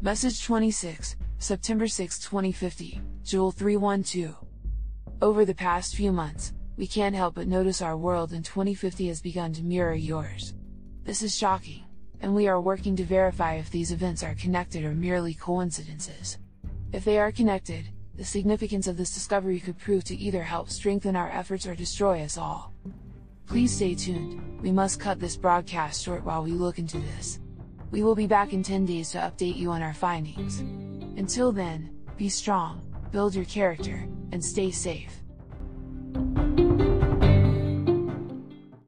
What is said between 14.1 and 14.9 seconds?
are connected